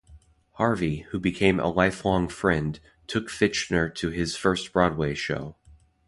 Harvey, 0.53 1.01
who 1.11 1.19
became 1.19 1.59
a 1.59 1.67
lifelong 1.69 2.27
friend, 2.27 2.79
took 3.05 3.29
Fichtner 3.29 3.87
to 3.93 4.09
his 4.09 4.35
first 4.35 4.73
Broadway 4.73 5.13
show. 5.13 5.57